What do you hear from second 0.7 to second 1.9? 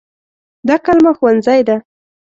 کلمه “ښوونځی” ده.